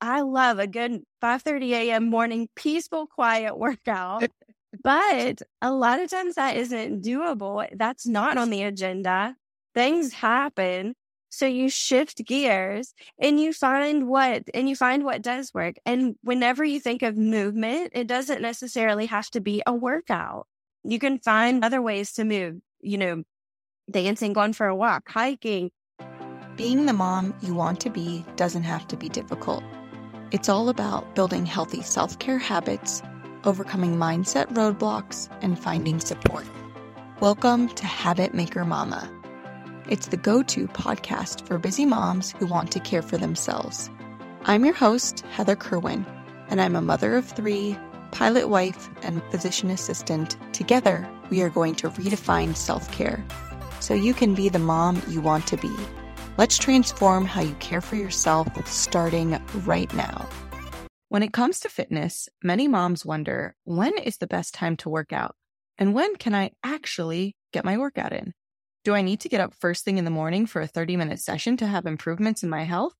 [0.00, 2.10] I love a good 5:30 a.m.
[2.10, 4.24] morning peaceful quiet workout.
[4.82, 7.66] but a lot of times that isn't doable.
[7.72, 9.36] That's not on the agenda.
[9.74, 10.94] Things happen.
[11.28, 15.76] So you shift gears and you find what and you find what does work.
[15.84, 20.46] And whenever you think of movement, it doesn't necessarily have to be a workout.
[20.84, 23.22] You can find other ways to move, you know,
[23.90, 25.70] dancing, going for a walk, hiking.
[26.56, 29.62] Being the mom you want to be doesn't have to be difficult.
[30.32, 33.00] It's all about building healthy self care habits,
[33.44, 36.44] overcoming mindset roadblocks, and finding support.
[37.20, 39.08] Welcome to Habit Maker Mama.
[39.88, 43.88] It's the go to podcast for busy moms who want to care for themselves.
[44.46, 46.04] I'm your host, Heather Kerwin,
[46.48, 47.78] and I'm a mother of three,
[48.10, 50.36] pilot wife, and physician assistant.
[50.52, 53.24] Together, we are going to redefine self care
[53.78, 55.72] so you can be the mom you want to be.
[56.38, 60.28] Let's transform how you care for yourself starting right now.
[61.08, 65.14] When it comes to fitness, many moms wonder when is the best time to work
[65.14, 65.34] out?
[65.78, 68.34] And when can I actually get my workout in?
[68.84, 71.20] Do I need to get up first thing in the morning for a 30 minute
[71.20, 72.92] session to have improvements in my health?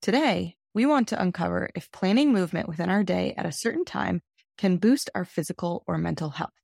[0.00, 4.22] Today, we want to uncover if planning movement within our day at a certain time
[4.58, 6.61] can boost our physical or mental health.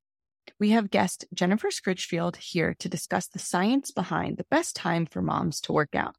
[0.59, 5.23] We have guest Jennifer Scritchfield here to discuss the science behind the best time for
[5.23, 6.17] moms to work out.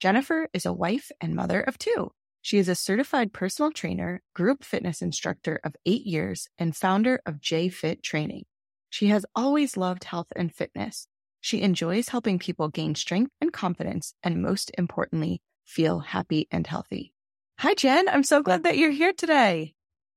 [0.00, 2.10] Jennifer is a wife and mother of two.
[2.42, 7.40] She is a certified personal trainer, group fitness instructor of eight years, and founder of
[7.40, 8.44] JFit Training.
[8.90, 11.08] She has always loved health and fitness.
[11.40, 17.12] She enjoys helping people gain strength and confidence, and most importantly, feel happy and healthy.
[17.58, 18.08] Hi, Jen.
[18.08, 19.75] I'm so glad that you're here today.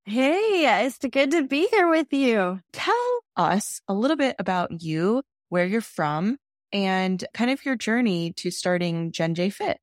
[0.10, 2.60] Hey, it's good to be here with you.
[2.74, 6.40] Tell us a little bit about you, where you're from,
[6.74, 9.78] and kind of your journey to starting Jen J Fit.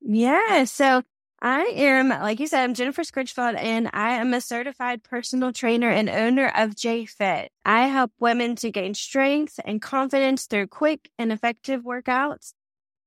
[0.00, 0.64] Yeah.
[0.64, 1.02] So
[1.40, 5.90] I am, like you said, I'm Jennifer Scritchfield, and I am a certified personal trainer
[5.90, 7.52] and owner of J Fit.
[7.64, 12.52] I help women to gain strength and confidence through quick and effective workouts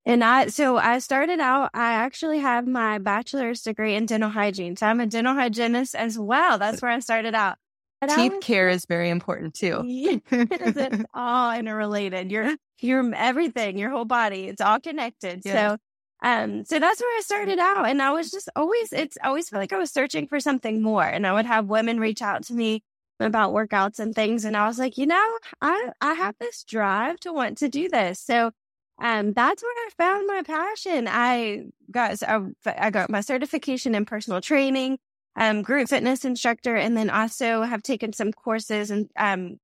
[0.06, 4.76] and I, so I started out, I actually have my bachelor's degree in dental hygiene.
[4.76, 6.58] So I'm a dental hygienist as well.
[6.58, 7.58] That's where I started out.
[8.02, 9.82] And Teeth was, care is very important too.
[10.32, 12.32] it's all interrelated.
[12.32, 15.44] You're, you're everything, your whole body, it's all connected.
[15.44, 15.78] So,
[16.22, 17.88] um, so that's where I started out.
[17.88, 21.04] And I was just always, it's always felt like I was searching for something more.
[21.04, 22.84] And I would have women reach out to me
[23.20, 24.46] about workouts and things.
[24.46, 27.90] And I was like, you know, I, I have this drive to want to do
[27.90, 28.20] this.
[28.22, 28.52] So
[29.00, 31.08] um, that's where I found my passion.
[31.10, 32.22] I got
[32.66, 34.98] I got my certification in personal training,
[35.36, 39.58] um, group fitness instructor, and then also have taken some courses and um,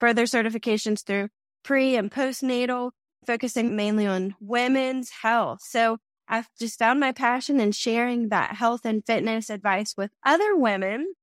[0.00, 1.28] further certifications through
[1.62, 2.92] pre and postnatal,
[3.26, 5.60] focusing mainly on women's health.
[5.62, 10.56] So I've just found my passion in sharing that health and fitness advice with other
[10.56, 11.14] women.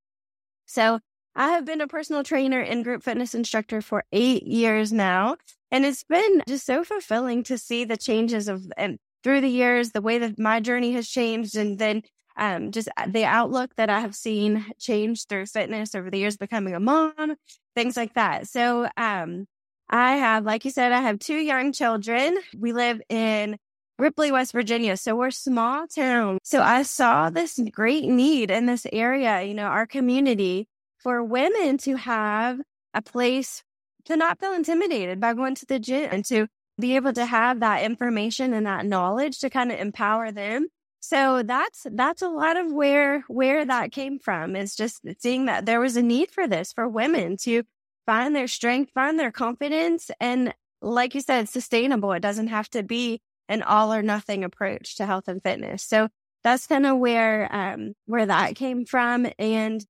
[0.68, 1.00] So
[1.34, 5.38] I have been a personal trainer and group fitness instructor for eight years now.
[5.72, 9.91] And it's been just so fulfilling to see the changes of and through the years,
[9.91, 12.03] the way that my journey has changed and then
[12.38, 16.38] um, just uh, the outlook that I have seen change through fitness over the years,
[16.38, 17.35] becoming a mom,
[17.75, 18.47] things like that.
[18.47, 19.47] So, um,
[19.89, 22.38] I have, like you said, I have two young children.
[22.57, 23.57] We live in
[23.97, 24.97] Ripley, West Virginia.
[24.97, 26.39] So we're small town.
[26.44, 30.67] So I saw this great need in this area, you know, our community
[31.00, 32.59] for women to have
[32.94, 33.63] a place
[34.07, 36.47] to not feel intimidated by going to the gym and to
[36.79, 40.68] be able to have that information and that knowledge to kind of empower them.
[41.00, 45.66] So that's that's a lot of where where that came from is just seeing that
[45.66, 47.63] there was a need for this for women to
[48.06, 52.12] find their strength, find their confidence and like you said sustainable.
[52.13, 55.84] It doesn't have to be an all or nothing approach to health and fitness.
[55.84, 56.09] So
[56.44, 59.85] that's kind of where um where that came from and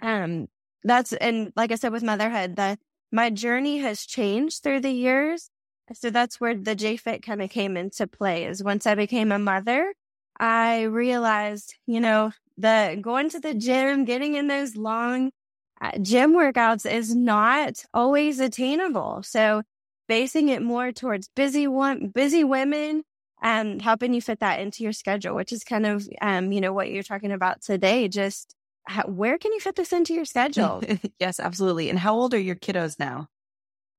[0.00, 0.46] um
[0.84, 2.78] that's and like I said with motherhood the
[3.12, 5.50] my journey has changed through the years.
[5.92, 9.38] So that's where the JFit kind of came into play is once I became a
[9.38, 9.94] mother,
[10.38, 15.30] I realized, you know, the going to the gym, getting in those long
[15.80, 19.22] uh, gym workouts is not always attainable.
[19.22, 19.62] So
[20.08, 23.04] basing it more towards busy one, busy women
[23.40, 26.72] and helping you fit that into your schedule, which is kind of, um, you know,
[26.72, 28.55] what you're talking about today, just
[28.86, 30.82] how, where can you fit this into your schedule?
[31.20, 31.90] yes, absolutely.
[31.90, 33.28] And how old are your kiddos now?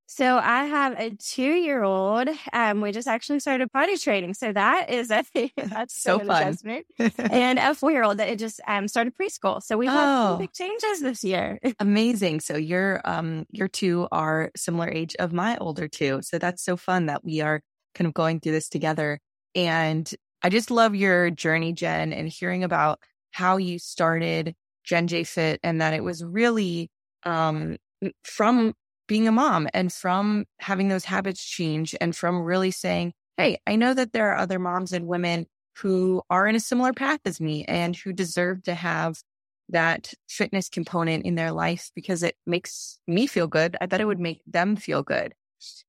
[0.10, 2.30] So I have a two-year-old.
[2.54, 5.25] Um, we just actually started potty training, so that is a
[5.57, 6.56] that's so fun.
[7.18, 9.62] and a four-year-old that just um started preschool.
[9.62, 11.60] So we've had some big changes this year.
[11.81, 12.39] Amazing.
[12.39, 16.22] So your um your two are similar age of my older two.
[16.22, 17.62] So that's so fun that we are
[17.94, 19.19] kind of going through this together.
[19.56, 20.10] And
[20.42, 23.00] I just love your journey, Jen, and hearing about
[23.31, 24.56] how you started
[24.88, 26.89] Jen J Fit and that it was really
[27.24, 27.78] um,
[28.24, 28.74] from
[29.07, 33.75] being a mom and from having those habits change and from really saying, Hey, I
[33.75, 35.45] know that there are other moms and women
[35.78, 39.22] who are in a similar path as me and who deserve to have
[39.69, 43.75] that fitness component in their life because it makes me feel good.
[43.81, 45.34] I bet it would make them feel good.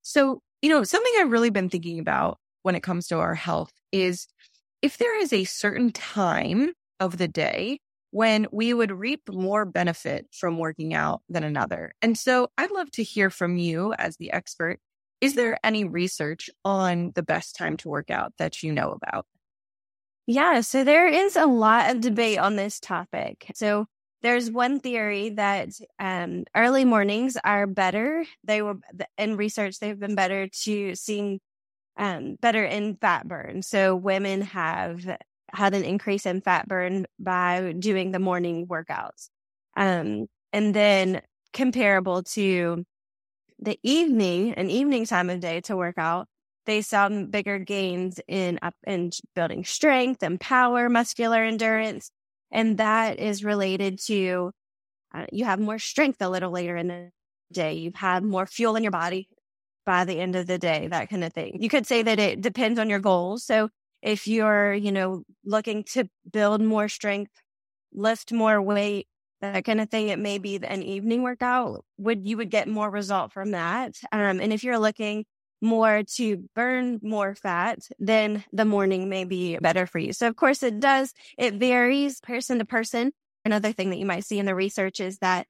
[0.02, 3.72] So, you know, something I've really been thinking about when it comes to our health
[3.92, 4.26] is
[4.82, 7.78] if there is a certain time of the day
[8.10, 11.92] when we would reap more benefit from working out than another.
[12.00, 14.80] And so I'd love to hear from you as the expert.
[15.20, 19.26] Is there any research on the best time to work out that you know about?
[20.26, 23.50] Yeah, so there is a lot of debate on this topic.
[23.54, 23.86] So
[24.22, 28.24] there's one theory that um, early mornings are better.
[28.44, 28.76] They were
[29.16, 31.40] in research; they've been better to seeing
[31.96, 33.62] um, better in fat burn.
[33.62, 35.06] So women have
[35.52, 39.28] had an increase in fat burn by doing the morning workouts.
[39.76, 41.22] Um, and then
[41.52, 42.84] comparable to
[43.58, 46.28] the evening, an evening time of day to work out,
[46.66, 52.10] they saw bigger gains in up in building strength and power, muscular endurance.
[52.50, 54.52] And that is related to
[55.14, 57.10] uh, you have more strength a little later in the
[57.52, 57.74] day.
[57.74, 59.28] You've more fuel in your body
[59.86, 61.56] by the end of the day, that kind of thing.
[61.60, 63.44] You could say that it depends on your goals.
[63.44, 63.70] So
[64.02, 67.32] if you're, you know, looking to build more strength,
[67.92, 69.08] lift more weight,
[69.40, 71.84] that kind of thing, it may be an evening workout.
[71.98, 73.94] Would you would get more result from that?
[74.10, 75.24] Um, and if you're looking
[75.60, 80.12] more to burn more fat, then the morning may be better for you.
[80.12, 81.12] So of course it does.
[81.36, 83.12] It varies person to person.
[83.44, 85.46] Another thing that you might see in the research is that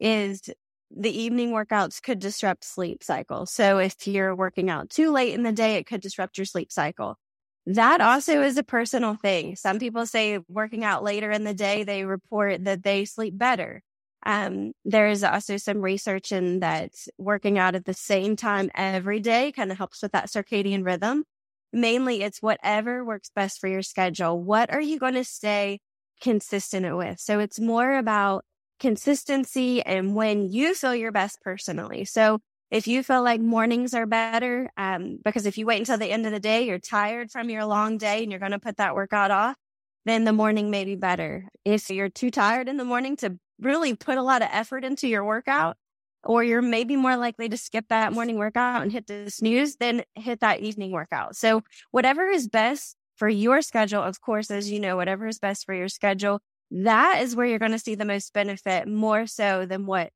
[0.00, 0.42] is
[0.90, 3.46] the evening workouts could disrupt sleep cycle.
[3.46, 6.72] So if you're working out too late in the day, it could disrupt your sleep
[6.72, 7.16] cycle.
[7.66, 9.54] That also is a personal thing.
[9.56, 13.82] Some people say working out later in the day, they report that they sleep better.
[14.24, 19.20] Um, there is also some research in that working out at the same time every
[19.20, 21.24] day kind of helps with that circadian rhythm.
[21.72, 24.42] Mainly, it's whatever works best for your schedule.
[24.42, 25.80] What are you going to stay
[26.20, 27.20] consistent with?
[27.20, 28.44] So it's more about
[28.80, 32.04] consistency and when you feel your best personally.
[32.04, 32.40] So
[32.70, 36.26] if you feel like mornings are better, um, because if you wait until the end
[36.26, 38.94] of the day, you're tired from your long day and you're going to put that
[38.94, 39.56] workout off,
[40.04, 41.48] then the morning may be better.
[41.64, 45.08] If you're too tired in the morning to really put a lot of effort into
[45.08, 45.76] your workout,
[46.24, 50.02] or you're maybe more likely to skip that morning workout and hit the snooze, then
[50.14, 51.34] hit that evening workout.
[51.34, 55.64] So whatever is best for your schedule, of course, as you know, whatever is best
[55.64, 56.40] for your schedule,
[56.70, 60.10] that is where you're going to see the most benefit more so than what,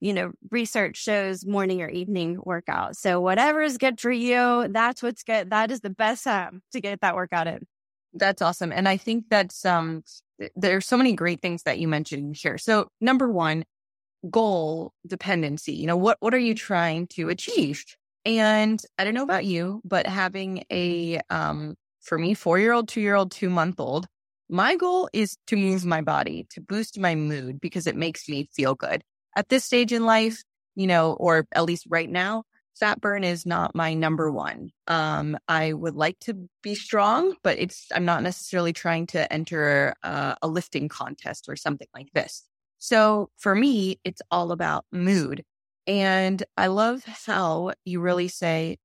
[0.00, 2.96] you know, research shows morning or evening workout.
[2.96, 5.50] So whatever is good for you, that's what's good.
[5.50, 7.66] That is the best time to get that workout in.
[8.12, 8.72] That's awesome.
[8.72, 10.02] And I think that's um
[10.54, 12.58] there's so many great things that you mentioned here.
[12.58, 13.64] So number one,
[14.30, 15.72] goal dependency.
[15.72, 17.84] You know, what what are you trying to achieve?
[18.24, 22.88] And I don't know about you, but having a um for me, four year old,
[22.88, 24.06] two year old, two month old,
[24.48, 28.48] my goal is to move my body, to boost my mood because it makes me
[28.54, 29.02] feel good.
[29.36, 30.42] At this stage in life,
[30.74, 32.44] you know, or at least right now,
[32.74, 34.70] fat burn is not my number one.
[34.86, 39.94] Um, I would like to be strong, but it's, I'm not necessarily trying to enter
[40.02, 42.42] uh, a lifting contest or something like this.
[42.78, 45.44] So for me, it's all about mood.
[45.86, 48.78] And I love how you really say,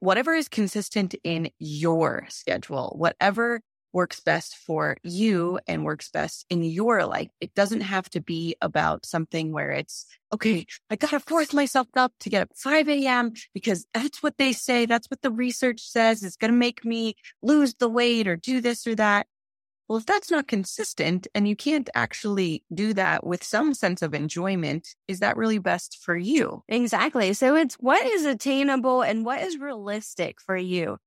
[0.00, 3.60] whatever is consistent in your schedule, whatever
[3.92, 7.30] works best for you and works best in your life.
[7.40, 11.88] It doesn't have to be about something where it's, okay, I got to force myself
[11.96, 13.32] up to get up 5 a.m.
[13.54, 14.86] because that's what they say.
[14.86, 16.22] That's what the research says.
[16.22, 19.26] It's going to make me lose the weight or do this or that.
[19.88, 24.14] Well, if that's not consistent and you can't actually do that with some sense of
[24.14, 26.62] enjoyment, is that really best for you?
[26.68, 27.32] Exactly.
[27.32, 30.98] So it's what is attainable and what is realistic for you.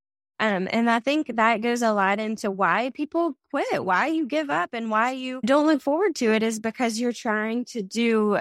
[0.44, 4.50] Um, and I think that goes a lot into why people quit, why you give
[4.50, 8.40] up, and why you don't look forward to it is because you're trying to do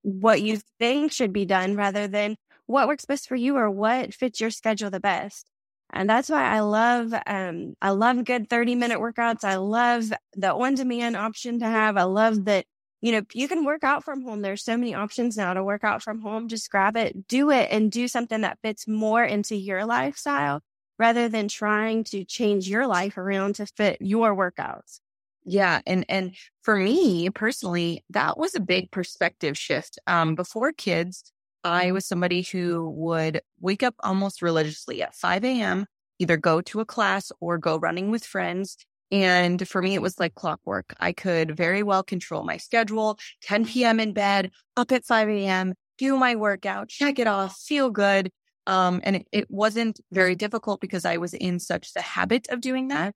[0.00, 4.14] what you think should be done rather than what works best for you or what
[4.14, 5.46] fits your schedule the best.
[5.92, 9.44] And that's why I love, um, I love good 30 minute workouts.
[9.44, 11.98] I love the on demand option to have.
[11.98, 12.64] I love that,
[13.02, 14.40] you know, you can work out from home.
[14.40, 16.48] There's so many options now to work out from home.
[16.48, 20.62] Just grab it, do it and do something that fits more into your lifestyle
[20.98, 25.00] rather than trying to change your life around to fit your workouts.
[25.44, 25.80] Yeah.
[25.86, 29.98] And, and for me personally, that was a big perspective shift.
[30.06, 35.86] Um, before kids, I was somebody who would wake up almost religiously at 5 a.m.,
[36.18, 38.76] either go to a class or go running with friends.
[39.12, 40.94] And for me, it was like clockwork.
[40.98, 44.00] I could very well control my schedule, 10 p.m.
[44.00, 48.30] in bed, up at 5 a.m., do my workout, check it off, feel good.
[48.66, 52.60] Um, and it, it wasn't very difficult because I was in such the habit of
[52.60, 53.14] doing that.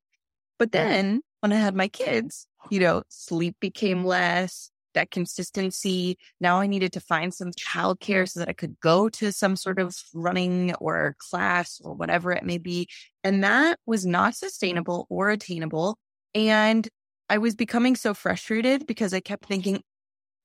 [0.58, 6.18] But then when I had my kids, you know, sleep became less, that consistency.
[6.40, 9.78] Now I needed to find some childcare so that I could go to some sort
[9.78, 12.88] of running or class or whatever it may be.
[13.24, 15.98] And that was not sustainable or attainable.
[16.34, 16.88] And
[17.28, 19.82] I was becoming so frustrated because I kept thinking,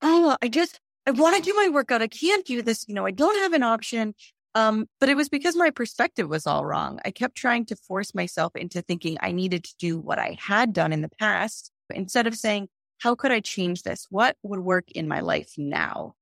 [0.02, 2.02] oh, I just, I want to do my workout.
[2.02, 2.86] I can't do this.
[2.88, 4.14] You know, I don't have an option.
[4.56, 7.00] Um, but it was because my perspective was all wrong.
[7.04, 10.72] I kept trying to force myself into thinking I needed to do what I had
[10.72, 12.70] done in the past instead of saying,
[13.00, 14.08] how could I change this?
[14.10, 16.16] What would work in my life now?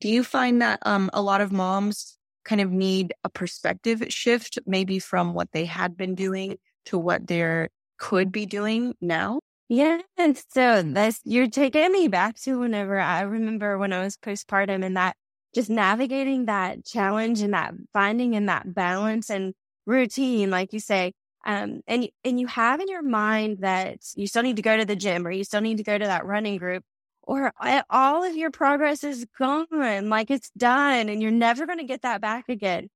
[0.00, 4.58] Do you find that um, a lot of moms kind of need a perspective shift,
[4.66, 9.40] maybe from what they had been doing to what they could be doing now?
[9.68, 10.00] Yeah.
[10.16, 14.84] And so this, you're taking me back to whenever I remember when I was postpartum
[14.84, 15.16] and that
[15.56, 19.54] just navigating that challenge and that finding in that balance and
[19.86, 21.14] routine, like you say,
[21.46, 24.84] um, and and you have in your mind that you still need to go to
[24.84, 26.84] the gym or you still need to go to that running group,
[27.22, 27.54] or
[27.88, 32.02] all of your progress is gone, like it's done, and you're never going to get
[32.02, 32.88] that back again.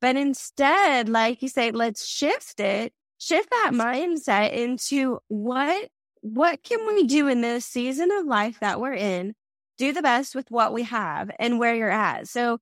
[0.00, 5.90] But instead, like you say, let's shift it, shift that mindset into what
[6.22, 9.34] what can we do in this season of life that we're in?
[9.78, 12.28] Do the best with what we have and where you're at.
[12.28, 12.58] So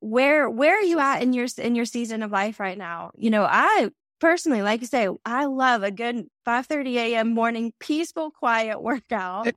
[0.00, 3.10] where where are you at in your in your season of life right now?
[3.16, 7.34] You know, I personally, like I say, I love a good 5:30 a.m.
[7.34, 9.48] morning peaceful, quiet workout.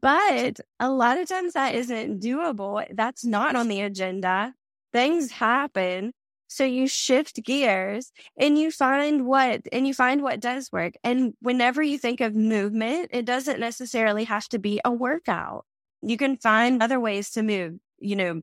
[0.00, 2.84] but a lot of times that isn't doable.
[2.94, 4.54] That's not on the agenda.
[4.92, 6.12] Things happen.
[6.48, 10.94] So you shift gears and you find what and you find what does work.
[11.02, 15.64] And whenever you think of movement, it doesn't necessarily have to be a workout.
[16.02, 18.42] You can find other ways to move, you know,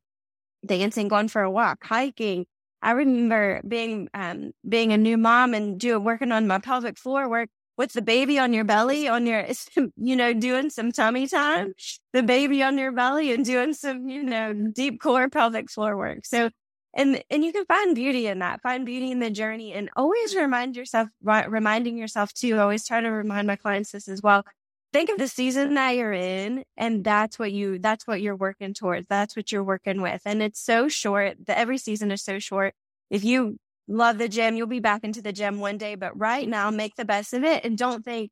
[0.65, 2.45] dancing, going for a walk, hiking,
[2.81, 7.29] I remember being um, being a new mom and doing working on my pelvic floor
[7.29, 9.45] work with the baby on your belly on your
[9.97, 11.73] you know doing some tummy time,
[12.13, 16.25] the baby on your belly and doing some you know deep core pelvic floor work.
[16.25, 16.49] So
[16.93, 20.35] and and you can find beauty in that, find beauty in the journey, and always
[20.35, 22.57] remind yourself, reminding yourself too.
[22.59, 24.43] Always try to remind my clients this as well
[24.91, 28.73] think of the season that you're in and that's what you that's what you're working
[28.73, 32.39] towards that's what you're working with and it's so short the, every season is so
[32.39, 32.73] short.
[33.09, 36.47] If you love the gym you'll be back into the gym one day but right
[36.47, 38.29] now make the best of it and don't think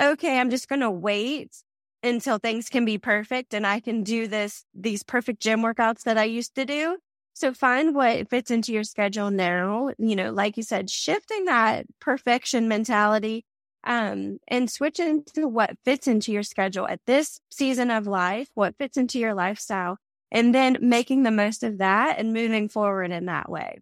[0.00, 1.62] okay i'm just going to wait
[2.02, 6.18] until things can be perfect and i can do this these perfect gym workouts that
[6.18, 6.98] i used to do.
[7.34, 11.86] So find what fits into your schedule now you know like you said shifting that
[12.00, 13.44] perfection mentality
[13.84, 18.76] um, and switch into what fits into your schedule at this season of life, what
[18.78, 19.98] fits into your lifestyle,
[20.30, 23.78] and then making the most of that and moving forward in that way.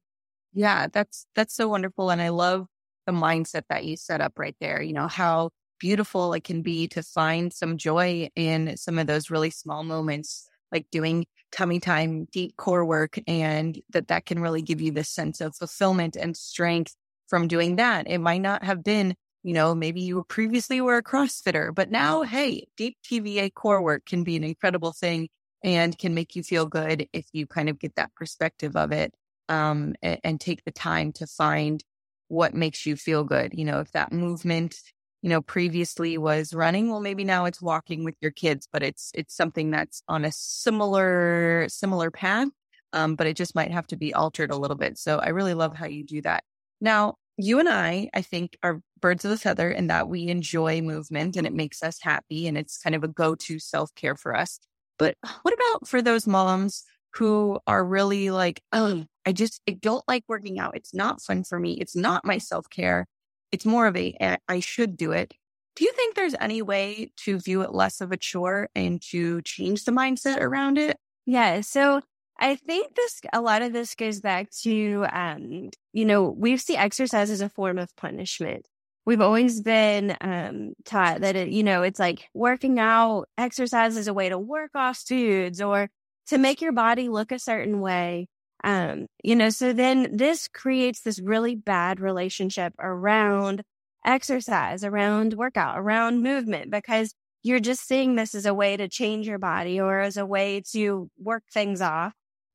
[0.53, 2.67] Yeah, that's that's so wonderful, and I love
[3.07, 4.81] the mindset that you set up right there.
[4.83, 9.31] You know how beautiful it can be to find some joy in some of those
[9.31, 14.63] really small moments, like doing tummy time, deep core work, and that that can really
[14.63, 16.95] give you this sense of fulfillment and strength
[17.29, 18.07] from doing that.
[18.09, 22.23] It might not have been you know, maybe you previously were a CrossFitter, but now,
[22.23, 25.29] hey, deep TVA core work can be an incredible thing
[25.63, 29.13] and can make you feel good if you kind of get that perspective of it
[29.51, 31.85] um, and, and take the time to find
[32.29, 33.53] what makes you feel good.
[33.53, 34.77] You know, if that movement,
[35.21, 39.11] you know, previously was running, well, maybe now it's walking with your kids, but it's
[39.15, 42.49] it's something that's on a similar similar path,
[42.95, 44.97] um, but it just might have to be altered a little bit.
[44.97, 46.45] So I really love how you do that.
[46.81, 50.81] Now, you and I, I think, are birds of a feather in that we enjoy
[50.81, 54.17] movement and it makes us happy and it's kind of a go to self care
[54.17, 54.59] for us.
[54.99, 60.05] But what about for those moms who are really like, oh, I just I don't
[60.09, 60.77] like working out.
[60.77, 61.75] It's not fun for me.
[61.81, 63.07] It's not my self care.
[63.53, 65.35] It's more of a eh, I should do it.
[65.77, 69.43] Do you think there's any way to view it less of a chore and to
[69.43, 70.97] change the mindset around it?
[71.27, 71.63] Yeah.
[71.63, 72.01] So
[72.39, 76.77] I think this, a lot of this goes back to, um, you know, we see
[76.77, 78.67] exercise as a form of punishment.
[79.07, 84.09] We've always been um, taught that, it, you know, it's like working out, exercise is
[84.09, 85.91] a way to work off foods or
[86.27, 88.29] to make your body look a certain way.
[88.65, 93.63] Um, you know, so then this creates this really bad relationship around
[94.07, 99.27] exercise, around workout, around movement, because you're just seeing this as a way to change
[99.27, 102.15] your body or as a way to work things off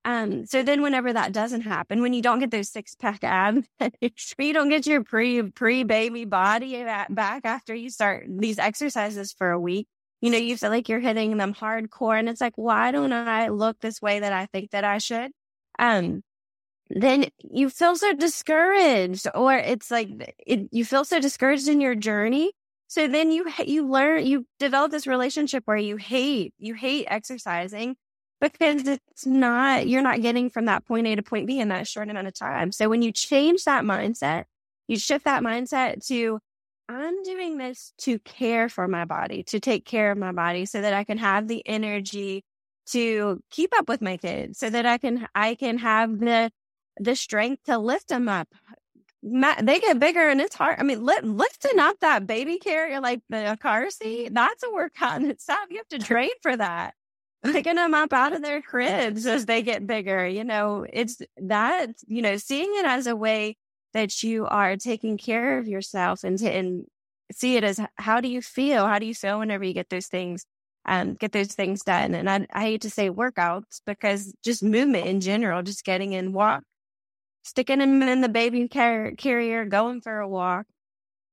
[0.10, 3.68] Um, so then whenever that doesn't happen, when you don't get those six pack abs,
[4.40, 9.52] you don't get your pre pre baby body back after you start these exercises for
[9.52, 9.88] a week,
[10.20, 13.50] you know, you feel like you're hitting them hardcore and it's like, why don't I
[13.50, 15.32] look this way that I think that I should?
[15.78, 16.24] Um,
[16.90, 21.94] then you feel so discouraged or it's like it, you feel so discouraged in your
[21.94, 22.52] journey
[22.88, 27.96] so then you you learn you develop this relationship where you hate you hate exercising
[28.42, 31.88] because it's not you're not getting from that point A to point B in that
[31.88, 32.72] short amount of time.
[32.72, 34.46] So when you change that mindset,
[34.88, 36.40] you shift that mindset to
[36.88, 40.82] I'm doing this to care for my body, to take care of my body so
[40.82, 42.44] that I can have the energy
[42.88, 46.52] to keep up with my kids, so that I can I can have the
[47.00, 48.48] the strength to lift them up,
[49.22, 50.78] they get bigger and it's hard.
[50.80, 55.30] I mean, lifting up that baby carrier like the car seat, that's a workout in
[55.30, 55.60] itself.
[55.70, 56.94] You have to train for that.
[57.44, 61.90] Picking them up out of their cribs as they get bigger, you know, it's that,
[62.06, 63.56] you know, seeing it as a way
[63.94, 66.86] that you are taking care of yourself and, to, and
[67.32, 68.88] see it as how do you feel?
[68.88, 70.46] How do you feel whenever you get those things,
[70.86, 72.14] um, get those things done?
[72.14, 76.34] And I, I hate to say workouts because just movement in general, just getting in
[76.34, 76.64] walk,
[77.44, 80.66] sticking them in the baby car- carrier, going for a walk,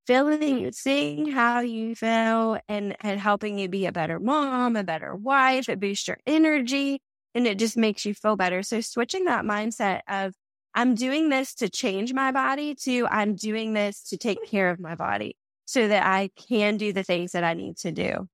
[0.07, 5.15] feeling, seeing how you feel and, and helping you be a better mom, a better
[5.15, 5.69] wife.
[5.69, 7.01] It boosts your energy
[7.35, 8.63] and it just makes you feel better.
[8.63, 10.35] So switching that mindset of
[10.75, 14.79] I'm doing this to change my body to I'm doing this to take care of
[14.79, 18.29] my body so that I can do the things that I need to do.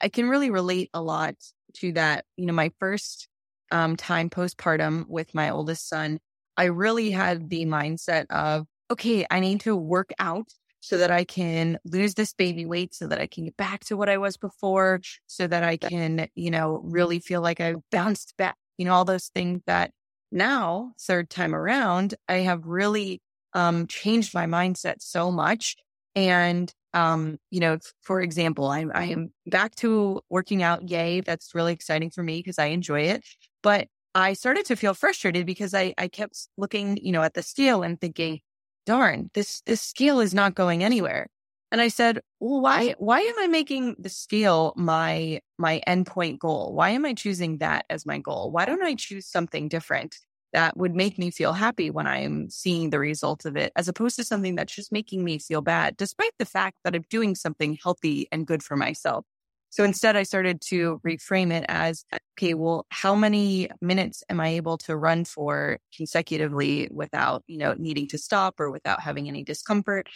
[0.00, 1.34] I can really relate a lot
[1.78, 2.24] to that.
[2.36, 3.28] You know, my first
[3.70, 6.18] um, time postpartum with my oldest son,
[6.56, 10.48] I really had the mindset of, okay, I need to work out
[10.80, 13.96] so that I can lose this baby weight, so that I can get back to
[13.96, 18.34] what I was before, so that I can, you know, really feel like I bounced
[18.36, 19.92] back, you know, all those things that
[20.30, 23.20] now, third time around, I have really
[23.54, 25.76] um, changed my mindset so much.
[26.14, 30.88] And, um, you know, for example, I, I am back to working out.
[30.90, 31.20] Yay.
[31.20, 33.24] That's really exciting for me because I enjoy it.
[33.62, 37.42] But I started to feel frustrated because I, I kept looking, you know, at the
[37.42, 38.40] scale and thinking,
[38.88, 41.28] darn, this, this scale is not going anywhere.
[41.70, 46.72] And I said, well, why, why am I making the scale my, my endpoint goal?
[46.72, 48.50] Why am I choosing that as my goal?
[48.50, 50.16] Why don't I choose something different
[50.54, 54.16] that would make me feel happy when I'm seeing the results of it, as opposed
[54.16, 57.76] to something that's just making me feel bad, despite the fact that I'm doing something
[57.82, 59.26] healthy and good for myself?
[59.70, 62.04] So instead, I started to reframe it as,
[62.38, 67.74] okay, well, how many minutes am I able to run for consecutively without, you know,
[67.78, 70.08] needing to stop or without having any discomfort?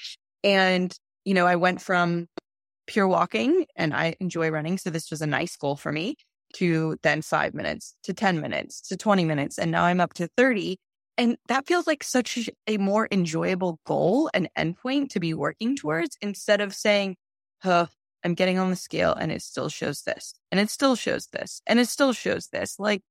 [0.42, 2.28] And, you know, I went from
[2.86, 4.78] pure walking and I enjoy running.
[4.78, 6.16] So this was a nice goal for me
[6.54, 9.58] to then five minutes to 10 minutes to 20 minutes.
[9.58, 10.78] And now I'm up to 30.
[11.18, 16.16] And that feels like such a more enjoyable goal and endpoint to be working towards
[16.22, 17.16] instead of saying,
[17.62, 17.86] huh,
[18.24, 21.60] I'm getting on the scale and it still shows this and it still shows this
[21.66, 22.78] and it still shows this.
[22.78, 23.02] Like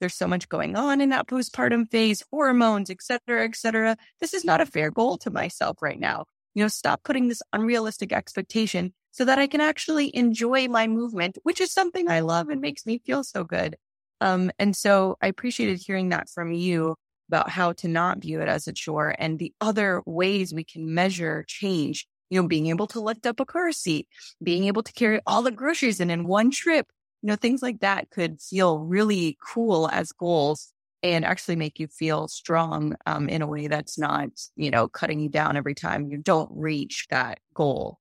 [0.00, 3.96] there's so much going on in that postpartum phase, hormones, et cetera, et cetera.
[4.20, 6.24] This is not a fair goal to myself right now.
[6.54, 11.38] You know, stop putting this unrealistic expectation so that I can actually enjoy my movement,
[11.42, 13.76] which is something I love and makes me feel so good.
[14.20, 16.96] Um, and so I appreciated hearing that from you
[17.28, 20.94] about how to not view it as a chore and the other ways we can
[20.94, 24.08] measure change you know, being able to lift up a car seat,
[24.42, 26.86] being able to carry all the groceries in in one trip,
[27.22, 31.86] you know, things like that could feel really cool as goals and actually make you
[31.86, 36.10] feel strong um, in a way that's not, you know, cutting you down every time
[36.10, 37.98] you don't reach that goal.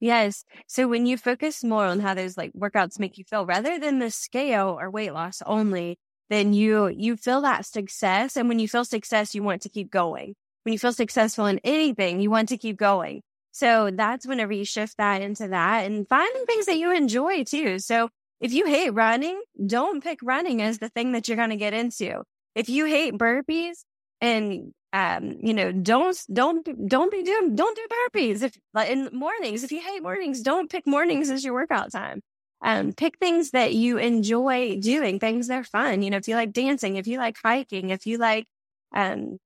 [0.00, 0.44] Yes.
[0.68, 3.98] So when you focus more on how those like workouts make you feel rather than
[3.98, 5.98] the scale or weight loss only,
[6.30, 9.90] then you you feel that success and when you feel success you want to keep
[9.90, 10.34] going.
[10.62, 13.22] When you feel successful in anything, you want to keep going.
[13.58, 17.80] So that's whenever you shift that into that and finding things that you enjoy too.
[17.80, 18.08] So
[18.40, 21.74] if you hate running, don't pick running as the thing that you're going to get
[21.74, 22.22] into.
[22.54, 23.78] If you hate burpees
[24.20, 28.56] and um, you know, don't don't don't be doing don't do burpees if
[28.88, 29.64] in mornings.
[29.64, 32.20] If you hate mornings, don't pick mornings as your workout time.
[32.62, 36.02] Um, pick things that you enjoy doing, things that are fun.
[36.02, 38.46] You know, if you like dancing, if you like hiking, if you like
[38.94, 39.38] um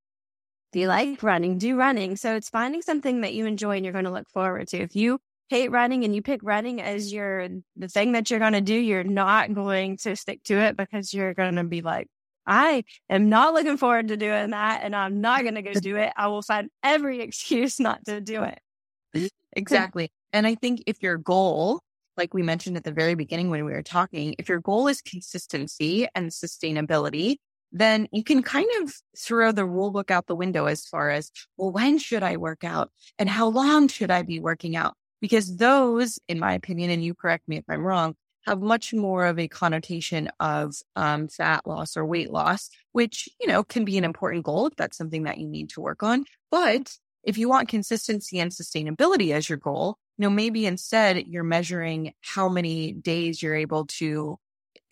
[0.73, 2.17] if you like running, do running.
[2.17, 4.79] So it's finding something that you enjoy and you're going to look forward to.
[4.79, 5.19] If you
[5.51, 8.75] hate running and you pick running as your the thing that you're going to do,
[8.75, 12.09] you're not going to stick to it because you're going to be like,
[12.47, 15.97] I am not looking forward to doing that and I'm not going to go do
[15.97, 16.11] it.
[16.17, 18.59] I will find every excuse not to do it.
[19.55, 20.11] Exactly.
[20.33, 21.83] and I think if your goal,
[22.17, 25.03] like we mentioned at the very beginning when we were talking, if your goal is
[25.03, 27.37] consistency and sustainability,
[27.73, 31.31] then you can kind of throw the rule book out the window as far as,
[31.57, 34.95] well, when should I work out and how long should I be working out?
[35.21, 38.15] Because those, in my opinion, and you correct me if I'm wrong,
[38.47, 43.47] have much more of a connotation of um, fat loss or weight loss, which, you
[43.47, 46.25] know, can be an important goal if that's something that you need to work on.
[46.51, 51.45] But if you want consistency and sustainability as your goal, you know, maybe instead you're
[51.45, 54.39] measuring how many days you're able to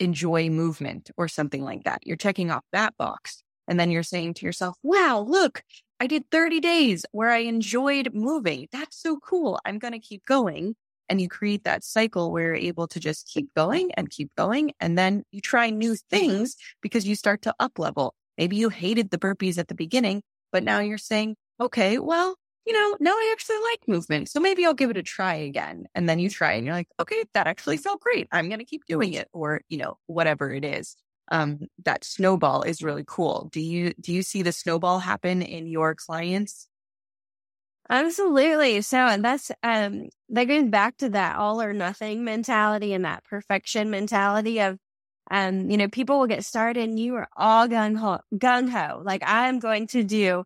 [0.01, 2.01] enjoy movement or something like that.
[2.05, 3.43] You're checking off that box.
[3.69, 5.63] And then you're saying to yourself, wow, look,
[6.01, 8.67] I did 30 days where I enjoyed moving.
[8.73, 9.61] That's so cool.
[9.65, 10.75] I'm going to keep going.
[11.09, 14.73] And you create that cycle where you're able to just keep going and keep going.
[14.81, 18.15] And then you try new things because you start to up level.
[18.39, 22.37] Maybe you hated the burpees at the beginning, but now you're saying, okay, well,
[22.67, 24.29] you know, now I actually like movement.
[24.29, 25.87] So maybe I'll give it a try again.
[25.95, 28.29] And then you try and you're like, okay, that actually felt great.
[28.33, 30.97] I'm going to keep doing it or, you know, whatever it is.
[31.33, 33.49] Um, that snowball is really cool.
[33.53, 36.69] Do you, do you see the snowball happen in your clients?
[37.89, 38.83] Absolutely.
[38.83, 43.91] So that's, um, that goes back to that all or nothing mentality and that perfection
[43.91, 44.79] mentality of,
[45.31, 49.03] um, you know, people will get started and you are all gung ho, gung ho.
[49.05, 50.45] Like I'm going to do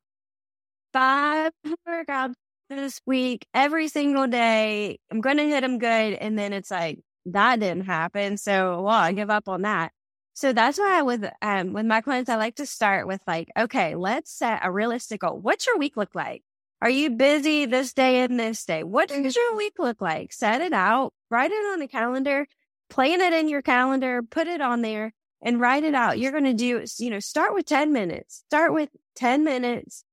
[0.95, 1.51] five
[1.87, 2.35] workouts
[2.71, 4.99] this week every single day.
[5.11, 6.15] I'm going to hit them good.
[6.15, 8.37] And then it's like, that didn't happen.
[8.37, 9.93] So, well, I give up on that.
[10.35, 13.51] So that's why I, with, um, with my clients, I like to start with like,
[13.59, 15.39] okay, let's set a realistic goal.
[15.39, 16.43] What's your week look like?
[16.81, 18.85] Are you busy this day and this day?
[18.85, 20.33] What does your week look like?
[20.33, 22.47] Set it out, write it on a calendar,
[22.91, 26.19] plan it in your calendar, put it on there and write it out.
[26.19, 30.05] You're going to do, you know, start with 10 minutes, start with 10 minutes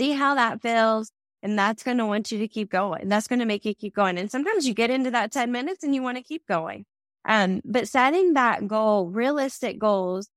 [0.00, 1.12] see how that feels.
[1.42, 3.08] And that's going to want you to keep going.
[3.08, 4.18] That's going to make you keep going.
[4.18, 6.84] And sometimes you get into that 10 minutes and you want to keep going.
[7.26, 10.28] Um, but setting that goal, realistic goals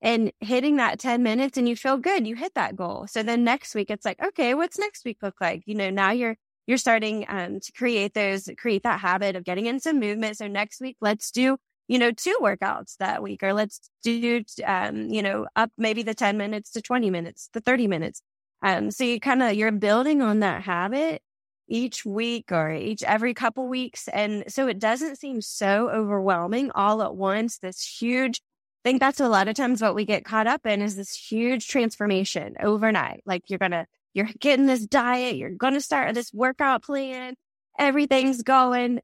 [0.00, 3.06] and hitting that 10 minutes and you feel good, you hit that goal.
[3.08, 5.62] So then next week it's like, okay, what's next week look like?
[5.66, 9.66] You know, now you're, you're starting um, to create those, create that habit of getting
[9.66, 10.36] in some movement.
[10.36, 11.56] So next week, let's do,
[11.88, 16.14] you know, two workouts that week, or let's do, um, you know, up maybe the
[16.14, 18.22] 10 minutes to 20 minutes, the 30 minutes.
[18.62, 21.22] Um, so you kind of, you're building on that habit
[21.68, 24.08] each week or each every couple weeks.
[24.08, 27.58] And so it doesn't seem so overwhelming all at once.
[27.58, 28.40] This huge,
[28.84, 31.14] I think that's a lot of times what we get caught up in is this
[31.14, 33.22] huge transformation overnight.
[33.26, 37.34] Like you're going to, you're getting this diet, you're going to start this workout plan,
[37.78, 39.00] everything's going,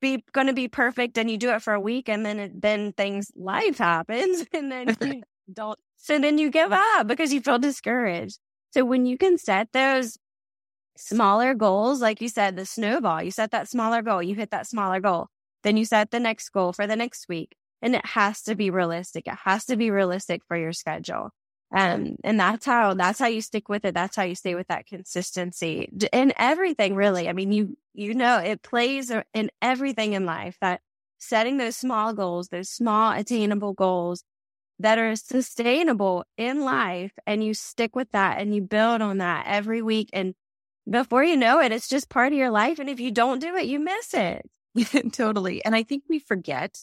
[0.00, 1.18] be going to be perfect.
[1.18, 4.96] And you do it for a week and then, then things, life happens and then
[5.00, 8.38] you don't, so then you give up because you feel discouraged.
[8.74, 10.18] So when you can set those
[10.96, 14.66] smaller goals, like you said, the snowball, you set that smaller goal, you hit that
[14.66, 15.28] smaller goal,
[15.62, 17.54] then you set the next goal for the next week.
[17.80, 19.28] And it has to be realistic.
[19.28, 21.30] It has to be realistic for your schedule.
[21.72, 23.94] Um, and that's how, that's how you stick with it.
[23.94, 27.28] That's how you stay with that consistency in everything, really.
[27.28, 30.80] I mean, you, you know, it plays in everything in life that
[31.18, 34.24] setting those small goals, those small attainable goals
[34.78, 39.46] that are sustainable in life and you stick with that and you build on that
[39.46, 40.10] every week.
[40.12, 40.34] And
[40.88, 42.78] before you know it, it's just part of your life.
[42.78, 44.50] And if you don't do it, you miss it.
[45.12, 45.64] totally.
[45.64, 46.78] And I think we forget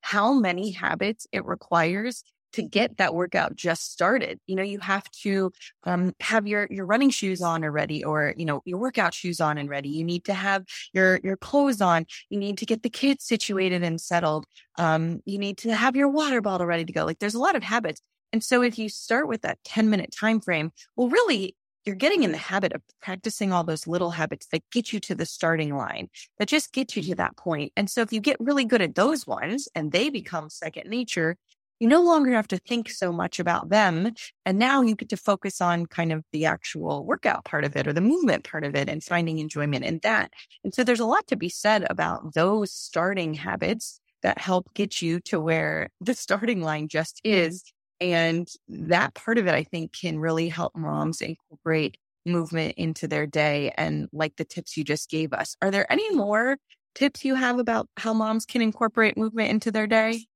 [0.00, 4.40] how many habits it requires to get that workout just started.
[4.46, 5.52] You know, you have to
[5.84, 9.58] um, have your your running shoes on already, or you know, your workout shoes on
[9.58, 9.88] and ready.
[9.88, 12.06] You need to have your your clothes on.
[12.30, 14.46] You need to get the kids situated and settled.
[14.76, 17.04] Um, you need to have your water bottle ready to go.
[17.04, 18.00] Like, there's a lot of habits.
[18.32, 22.22] And so, if you start with that 10 minute time frame, well, really, you're getting
[22.22, 25.76] in the habit of practicing all those little habits that get you to the starting
[25.76, 27.72] line, that just get you to that point.
[27.76, 31.36] And so if you get really good at those ones and they become second nature,
[31.80, 34.12] you no longer have to think so much about them.
[34.46, 37.86] And now you get to focus on kind of the actual workout part of it
[37.86, 40.32] or the movement part of it and finding enjoyment in that.
[40.62, 45.02] And so there's a lot to be said about those starting habits that help get
[45.02, 47.62] you to where the starting line just is.
[48.00, 53.26] And that part of it, I think, can really help moms incorporate movement into their
[53.26, 53.72] day.
[53.76, 56.56] And like the tips you just gave us, are there any more
[56.94, 60.26] tips you have about how moms can incorporate movement into their day?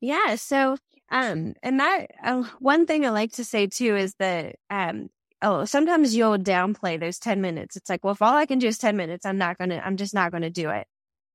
[0.00, 0.34] Yeah.
[0.36, 0.76] So,
[1.10, 5.08] um, and that uh, one thing I like to say too is that, um,
[5.42, 7.76] oh, sometimes you'll downplay those 10 minutes.
[7.76, 9.84] It's like, well, if all I can do is 10 minutes, I'm not going to,
[9.84, 10.86] I'm just not going to do it.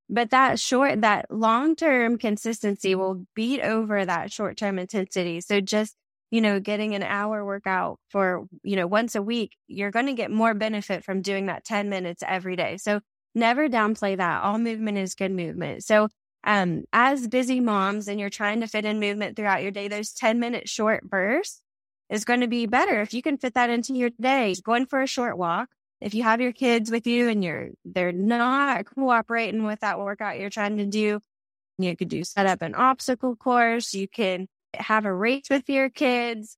[0.10, 5.42] But that short, that long term consistency will beat over that short term intensity.
[5.42, 5.96] So just,
[6.32, 10.14] you know, getting an hour workout for, you know, once a week, you're going to
[10.14, 12.78] get more benefit from doing that 10 minutes every day.
[12.78, 13.02] So
[13.36, 14.44] never downplay that.
[14.44, 15.84] All movement is good movement.
[15.84, 16.10] So
[16.46, 20.12] um, as busy moms and you're trying to fit in movement throughout your day, those
[20.12, 21.62] 10 minute short bursts
[22.10, 24.54] is going to be better if you can fit that into your day.
[24.64, 25.70] Going for a short walk.
[26.02, 30.38] If you have your kids with you and you're they're not cooperating with that workout
[30.38, 31.20] you're trying to do,
[31.80, 33.94] you could do set up an obstacle course.
[33.94, 36.58] You can have a race with your kids.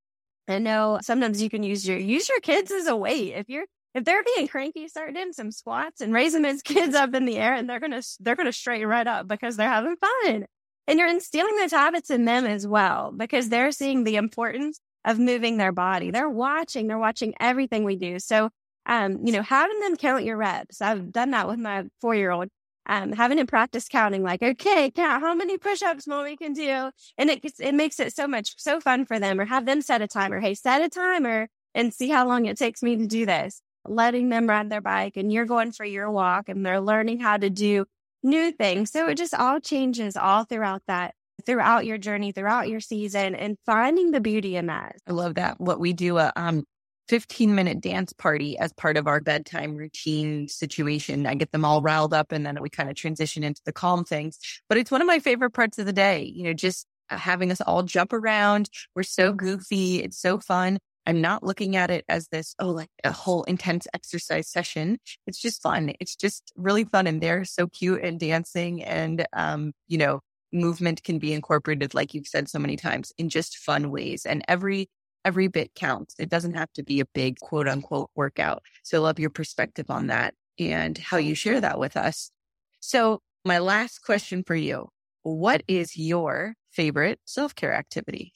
[0.49, 3.33] I know sometimes you can use your use your kids as a weight.
[3.35, 3.65] If you're
[3.97, 7.37] if they're being cranky, start doing some squats and raising those kids up in the
[7.37, 10.45] air and they're gonna they're gonna straighten right up because they're having fun.
[10.87, 15.19] And you're instilling those habits in them as well because they're seeing the importance of
[15.19, 16.11] moving their body.
[16.11, 18.19] They're watching, they're watching everything we do.
[18.19, 18.49] So
[18.87, 20.81] um, you know, having them count your reps.
[20.81, 22.47] I've done that with my four year old.
[22.89, 26.89] Um, having him practice counting, like, okay, count how many push ups mommy can do.
[27.17, 30.01] And it, it makes it so much, so fun for them or have them set
[30.01, 30.39] a timer.
[30.39, 33.61] Hey, set a timer and see how long it takes me to do this.
[33.87, 37.37] Letting them ride their bike and you're going for your walk and they're learning how
[37.37, 37.85] to do
[38.23, 38.91] new things.
[38.91, 41.13] So it just all changes all throughout that
[41.45, 44.95] throughout your journey, throughout your season, and finding the beauty in that.
[45.07, 45.59] I love that.
[45.59, 46.63] What we do, a um,
[47.07, 51.25] 15 minute dance party as part of our bedtime routine situation.
[51.25, 54.03] I get them all riled up and then we kind of transition into the calm
[54.03, 54.37] things.
[54.67, 57.51] But it's one of my favorite parts of the day, you know, just uh, having
[57.51, 58.69] us all jump around.
[58.95, 60.03] We're so goofy.
[60.03, 60.79] It's so fun.
[61.07, 64.99] I'm not looking at it as this, oh, like a whole intense exercise session.
[65.25, 65.93] It's just fun.
[66.01, 67.07] It's just really fun.
[67.07, 70.19] And they're so cute and dancing and, um, you know,
[70.51, 74.25] movement can be incorporated, like you've said so many times, in just fun ways.
[74.25, 74.89] And every
[75.25, 76.15] every bit counts.
[76.19, 78.63] It doesn't have to be a big quote unquote workout.
[78.83, 82.31] So I love your perspective on that and how you share that with us.
[82.79, 84.89] So my last question for you.
[85.23, 88.33] What is your favorite self-care activity?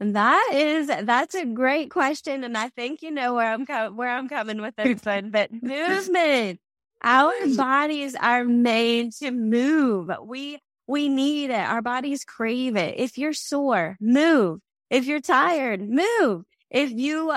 [0.00, 3.90] And that is that's a great question, and I think you know where I'm co-
[3.90, 5.30] where I'm coming with this one.
[5.30, 6.60] But movement,
[7.02, 10.10] our bodies are made to move.
[10.22, 11.68] We we need it.
[11.68, 12.94] Our bodies crave it.
[12.98, 14.60] If you're sore, move.
[14.88, 16.44] If you're tired, move.
[16.70, 17.34] If you,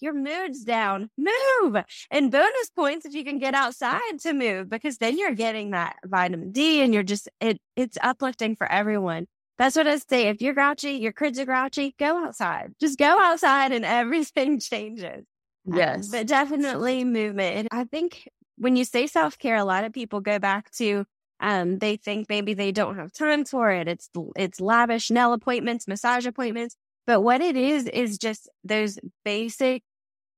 [0.00, 1.76] your mood's down, move.
[2.10, 5.96] And bonus points if you can get outside to move because then you're getting that
[6.04, 9.26] vitamin D and you're just, it, it's uplifting for everyone.
[9.60, 10.28] That's what I say.
[10.28, 12.72] If you're grouchy, your kids are grouchy, go outside.
[12.80, 15.26] Just go outside and everything changes.
[15.66, 16.06] Yes.
[16.06, 17.68] Um, but definitely movement.
[17.70, 21.04] I think when you say self care, a lot of people go back to
[21.40, 23.86] um, they think maybe they don't have time for it.
[23.86, 26.74] It's it's lavish nail appointments, massage appointments.
[27.06, 29.82] But what it is, is just those basic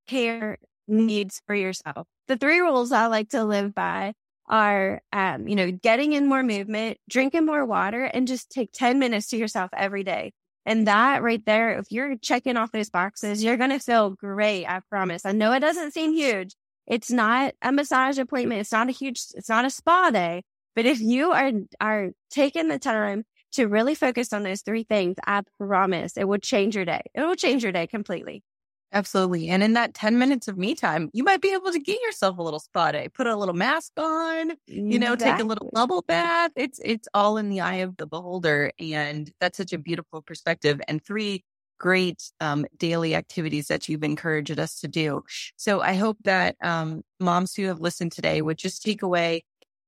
[0.09, 0.59] care
[0.89, 2.09] needs for yourself.
[2.27, 4.15] The three rules I like to live by
[4.53, 8.99] are, um, you know, getting in more movement, drinking more water, and just take 10
[8.99, 10.33] minutes to yourself every day.
[10.67, 14.67] And that right there, if you're checking off those boxes, you're going to feel great.
[14.67, 15.25] I promise.
[15.25, 16.55] I know it doesn't seem huge.
[16.87, 18.61] It's not a massage appointment.
[18.61, 20.43] It's not a huge, it's not a spa day.
[20.77, 25.17] But if you are, are taking the time to really focus on those three things,
[25.27, 27.03] I promise it will change your day.
[27.15, 28.43] It will change your day completely.
[28.93, 29.49] Absolutely.
[29.49, 32.37] And in that 10 minutes of me time, you might be able to get yourself
[32.37, 35.39] a little spa day, put a little mask on, you know, exactly.
[35.39, 36.51] take a little bubble bath.
[36.57, 38.71] It's it's all in the eye of the beholder.
[38.79, 40.81] And that's such a beautiful perspective.
[40.89, 41.43] And three
[41.79, 45.23] great um, daily activities that you've encouraged us to do.
[45.57, 49.43] So I hope that um, moms who have listened today would just take away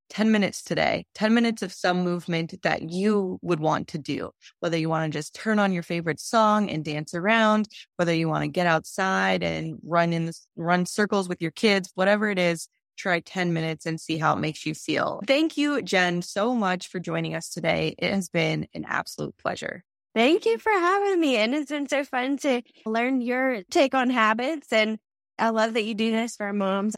[0.09, 4.77] 10 minutes today, 10 minutes of some movement that you would want to do, whether
[4.77, 8.43] you want to just turn on your favorite song and dance around, whether you want
[8.43, 13.19] to get outside and run in run circles with your kids, whatever it is, try
[13.19, 15.21] 10 minutes and see how it makes you feel.
[15.27, 17.95] Thank you, Jen, so much for joining us today.
[17.97, 19.83] It has been an absolute pleasure.
[20.13, 21.35] Thank you for having me.
[21.35, 24.71] And it's been so fun to learn your take on habits.
[24.71, 24.97] And
[25.37, 26.95] I love that you do this for moms.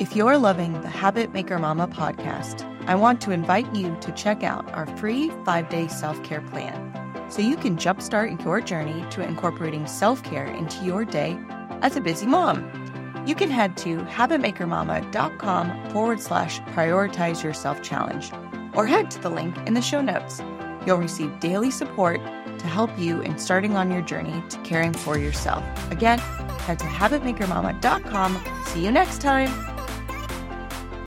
[0.00, 4.42] If you're loving the Habit Maker Mama podcast, I want to invite you to check
[4.42, 9.22] out our free five day self care plan so you can jumpstart your journey to
[9.22, 11.38] incorporating self care into your day
[11.80, 12.68] as a busy mom.
[13.24, 18.32] You can head to habitmakermama.com forward slash prioritize yourself challenge
[18.74, 20.42] or head to the link in the show notes.
[20.84, 22.20] You'll receive daily support
[22.58, 25.64] to help you in starting on your journey to caring for yourself.
[25.92, 26.18] Again,
[26.66, 28.44] head to habitmakermama.com.
[28.66, 29.73] See you next time.